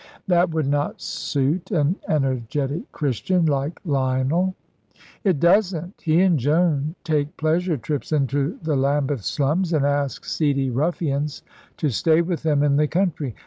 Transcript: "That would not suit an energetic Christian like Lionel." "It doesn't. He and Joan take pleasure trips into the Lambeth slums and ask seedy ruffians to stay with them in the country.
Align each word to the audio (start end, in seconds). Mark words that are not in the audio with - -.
"That 0.25 0.49
would 0.49 0.65
not 0.65 0.99
suit 0.99 1.69
an 1.69 1.95
energetic 2.09 2.91
Christian 2.91 3.45
like 3.45 3.79
Lionel." 3.85 4.55
"It 5.23 5.39
doesn't. 5.39 6.01
He 6.01 6.21
and 6.21 6.39
Joan 6.39 6.95
take 7.03 7.37
pleasure 7.37 7.77
trips 7.77 8.11
into 8.11 8.57
the 8.63 8.75
Lambeth 8.75 9.21
slums 9.23 9.73
and 9.73 9.85
ask 9.85 10.25
seedy 10.25 10.71
ruffians 10.71 11.43
to 11.77 11.89
stay 11.91 12.23
with 12.23 12.41
them 12.41 12.63
in 12.63 12.77
the 12.77 12.87
country. 12.87 13.35